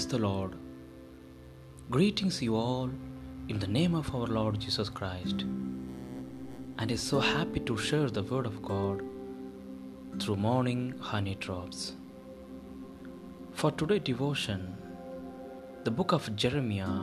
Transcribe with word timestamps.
Praise 0.00 0.12
the 0.12 0.18
Lord. 0.18 0.52
Greetings, 1.90 2.40
you 2.40 2.56
all, 2.56 2.88
in 3.48 3.58
the 3.58 3.66
name 3.66 3.94
of 3.94 4.14
our 4.14 4.26
Lord 4.26 4.58
Jesus 4.58 4.88
Christ. 4.88 5.42
And 6.78 6.90
is 6.90 7.02
so 7.02 7.20
happy 7.20 7.60
to 7.60 7.76
share 7.76 8.08
the 8.08 8.22
Word 8.22 8.46
of 8.46 8.62
God 8.62 9.02
through 10.18 10.36
morning 10.36 10.94
honey 11.00 11.34
drops. 11.34 11.92
For 13.52 13.70
today's 13.72 14.00
devotion, 14.00 14.74
the 15.84 15.90
book 15.90 16.12
of 16.12 16.34
Jeremiah, 16.34 17.02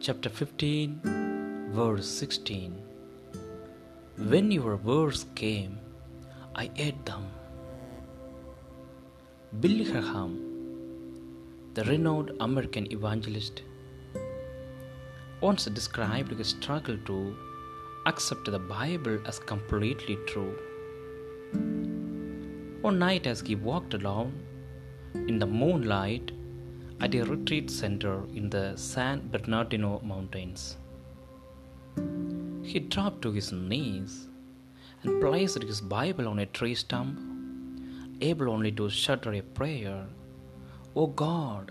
chapter 0.00 0.30
15, 0.30 1.70
verse 1.74 2.08
16. 2.08 2.82
When 4.16 4.50
your 4.50 4.76
words 4.76 5.26
came, 5.34 5.78
I 6.54 6.70
ate 6.76 7.04
them. 7.04 7.26
Billy 9.60 9.84
Graham, 9.84 10.49
the 11.80 11.90
renowned 11.92 12.30
American 12.40 12.86
evangelist, 12.92 13.62
once 15.40 15.64
described 15.76 16.32
his 16.32 16.48
struggle 16.48 16.98
to 17.06 17.34
accept 18.04 18.50
the 18.54 18.58
Bible 18.58 19.18
as 19.26 19.38
completely 19.38 20.16
true. 20.26 20.52
One 22.82 22.98
night, 22.98 23.26
as 23.26 23.40
he 23.40 23.54
walked 23.54 23.94
alone 23.94 24.34
in 25.14 25.38
the 25.38 25.46
moonlight 25.46 26.32
at 27.00 27.14
a 27.14 27.22
retreat 27.22 27.70
center 27.70 28.16
in 28.34 28.50
the 28.50 28.76
San 28.76 29.26
Bernardino 29.28 30.02
Mountains, 30.04 30.76
he 32.62 32.78
dropped 32.80 33.22
to 33.22 33.32
his 33.32 33.52
knees 33.52 34.28
and 35.02 35.18
placed 35.22 35.62
his 35.62 35.80
Bible 35.80 36.28
on 36.28 36.40
a 36.40 36.46
tree 36.60 36.74
stump, 36.74 37.18
able 38.20 38.50
only 38.50 38.70
to 38.72 38.90
utter 39.08 39.32
a 39.32 39.40
prayer 39.40 40.06
Oh 40.96 41.06
God, 41.06 41.70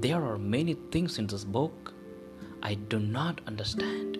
there 0.00 0.22
are 0.24 0.38
many 0.38 0.74
things 0.92 1.18
in 1.18 1.26
this 1.26 1.42
book 1.42 1.92
I 2.62 2.74
do 2.74 3.00
not 3.00 3.40
understand. 3.48 4.16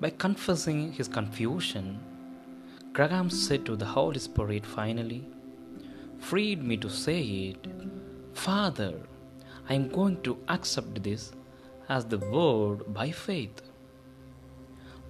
By 0.00 0.10
confessing 0.10 0.92
his 0.92 1.08
confusion, 1.08 1.98
Graham 2.92 3.30
said 3.30 3.66
to 3.66 3.74
the 3.74 3.84
Holy 3.84 4.20
Spirit 4.20 4.64
finally, 4.64 5.26
freed 6.20 6.62
me 6.62 6.76
to 6.76 6.88
say 6.88 7.20
it, 7.20 7.66
Father, 8.32 8.94
I 9.68 9.74
am 9.74 9.88
going 9.88 10.22
to 10.22 10.38
accept 10.46 11.02
this 11.02 11.32
as 11.88 12.04
the 12.04 12.18
word 12.18 12.94
by 12.94 13.10
faith. 13.10 13.60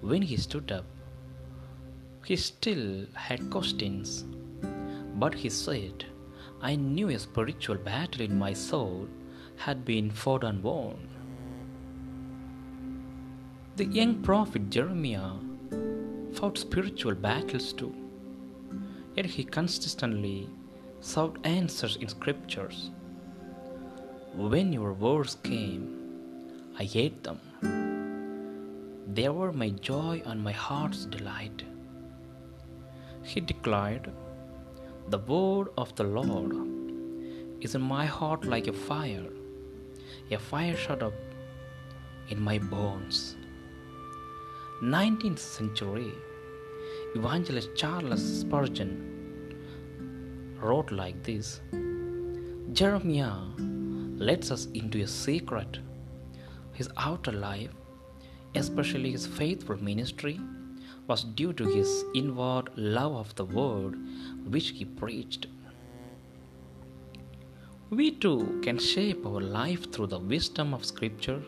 When 0.01 0.23
he 0.23 0.37
stood 0.37 0.71
up, 0.71 0.85
he 2.25 2.35
still 2.35 3.05
had 3.13 3.51
questions, 3.51 4.25
but 5.13 5.35
he 5.35 5.49
said, 5.49 6.05
I 6.61 6.75
knew 6.75 7.09
a 7.09 7.19
spiritual 7.19 7.77
battle 7.77 8.21
in 8.21 8.37
my 8.39 8.53
soul 8.53 9.07
had 9.57 9.85
been 9.85 10.09
fought 10.09 10.43
and 10.43 10.63
won. 10.63 11.07
The 13.75 13.85
young 13.85 14.21
prophet 14.21 14.69
Jeremiah 14.69 15.33
fought 16.33 16.57
spiritual 16.57 17.15
battles 17.15 17.73
too, 17.73 17.93
yet 19.15 19.25
he 19.25 19.43
consistently 19.43 20.49
sought 21.01 21.37
answers 21.43 21.97
in 21.97 22.07
scriptures. 22.07 22.89
When 24.33 24.73
your 24.73 24.93
words 24.93 25.37
came, 25.43 25.83
I 26.79 26.89
ate 26.93 27.23
them. 27.23 27.39
They 29.07 29.29
were 29.29 29.53
my 29.53 29.69
joy 29.69 30.21
and 30.25 30.43
my 30.43 30.51
heart's 30.51 31.05
delight. 31.05 31.63
He 33.23 33.39
declared, 33.39 34.11
The 35.07 35.19
word 35.19 35.67
of 35.77 35.95
the 35.95 36.03
Lord 36.03 36.55
is 37.61 37.75
in 37.75 37.81
my 37.81 38.07
heart 38.07 38.43
like 38.43 38.65
a 38.65 38.73
fire, 38.73 39.27
a 40.31 40.39
fire 40.39 40.75
shut 40.75 41.03
up 41.03 41.13
in 42.29 42.41
my 42.41 42.57
bones. 42.57 43.35
19th 44.81 45.37
century 45.37 46.11
evangelist 47.13 47.69
Charles 47.75 48.23
Spurgeon 48.39 48.89
wrote 50.59 50.89
like 50.89 51.21
this 51.21 51.61
Jeremiah 52.73 53.35
lets 54.17 54.49
us 54.49 54.65
into 54.73 55.01
a 55.01 55.07
secret. 55.07 55.77
His 56.73 56.89
outer 56.97 57.31
life, 57.31 57.69
especially 58.55 59.11
his 59.11 59.27
faithful 59.27 59.77
ministry, 59.77 60.39
was 61.07 61.23
due 61.23 61.53
to 61.53 61.65
his 61.65 62.03
inward 62.13 62.69
love 62.75 63.15
of 63.15 63.35
the 63.35 63.45
word 63.45 63.97
which 64.47 64.69
he 64.69 64.85
preached. 64.85 65.47
We 67.89 68.11
too 68.11 68.59
can 68.63 68.79
shape 68.79 69.25
our 69.25 69.41
life 69.41 69.91
through 69.91 70.07
the 70.07 70.19
wisdom 70.19 70.73
of 70.73 70.83
Scripture 70.83 71.41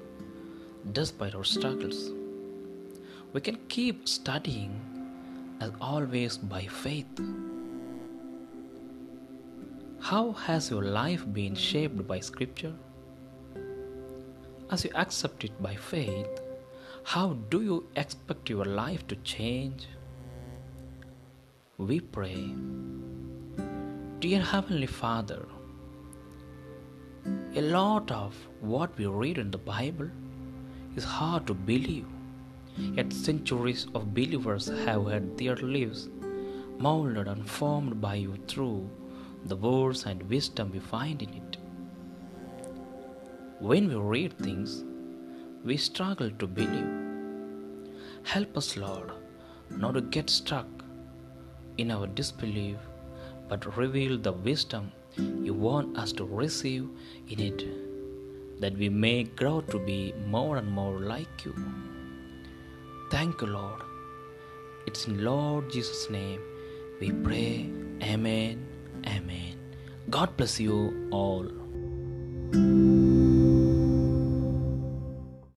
despite 0.92 1.36
our 1.36 1.44
struggles. 1.44 2.12
We 3.34 3.42
can 3.42 3.58
keep 3.68 4.08
studying 4.08 4.80
as 5.60 5.72
always 5.82 6.38
by 6.38 6.66
faith. 6.66 7.20
How 10.00 10.32
has 10.34 10.70
your 10.70 10.84
life 10.84 11.26
been 11.34 11.56
shaped 11.56 12.08
by 12.08 12.20
Scripture? 12.20 12.74
As 14.70 14.86
you 14.86 14.92
accept 14.96 15.44
it 15.44 15.62
by 15.62 15.76
faith, 15.76 16.28
how 17.12 17.28
do 17.52 17.62
you 17.64 17.76
expect 17.96 18.50
your 18.50 18.66
life 18.66 19.08
to 19.08 19.16
change? 19.28 19.88
We 21.78 22.02
pray. 22.02 22.50
Dear 24.20 24.42
Heavenly 24.42 24.88
Father, 24.88 25.46
a 27.56 27.62
lot 27.62 28.12
of 28.12 28.36
what 28.60 28.98
we 28.98 29.06
read 29.06 29.38
in 29.38 29.52
the 29.52 29.58
Bible 29.58 30.10
is 30.98 31.06
hard 31.06 31.48
to 31.48 31.54
believe, 31.54 32.10
yet 32.76 33.14
centuries 33.14 33.88
of 33.96 34.14
believers 34.14 34.68
have 34.68 35.08
had 35.08 35.38
their 35.38 35.56
lives 35.56 36.10
molded 36.78 37.30
and 37.30 37.50
formed 37.50 38.02
by 38.02 38.16
you 38.16 38.36
through 38.50 38.90
the 39.46 39.56
words 39.56 40.04
and 40.04 40.30
wisdom 40.36 40.74
we 40.74 40.80
find 40.80 41.22
in 41.22 41.34
it. 41.42 41.58
When 43.60 43.88
we 43.88 43.96
read 43.96 44.38
things, 44.38 44.84
we 45.64 45.76
struggle 45.76 46.32
to 46.40 46.48
believe. 46.48 46.97
Help 48.28 48.58
us, 48.58 48.76
Lord, 48.76 49.12
not 49.70 49.94
to 49.94 50.02
get 50.02 50.30
stuck 50.30 50.68
in 51.78 51.92
our 51.92 52.08
disbelief, 52.08 52.76
but 53.48 53.78
reveal 53.78 54.18
the 54.18 54.34
wisdom 54.34 54.92
you 55.16 55.54
want 55.54 55.98
us 55.98 56.12
to 56.12 56.26
receive 56.26 56.90
in 57.30 57.40
it, 57.40 57.64
that 58.60 58.78
we 58.78 58.90
may 58.90 59.24
grow 59.24 59.62
to 59.62 59.80
be 59.80 60.14
more 60.26 60.58
and 60.58 60.70
more 60.70 61.00
like 61.00 61.46
you. 61.46 61.56
Thank 63.12 63.40
you, 63.40 63.48
Lord. 63.48 63.82
It's 64.88 65.08
in 65.08 65.24
Lord 65.24 65.72
Jesus' 65.72 66.10
name 66.10 66.42
we 67.00 67.14
pray. 67.14 67.70
Amen. 68.04 68.68
Amen. 69.06 69.56
God 70.10 70.36
bless 70.36 70.60
you 70.60 71.08
all. 71.12 71.48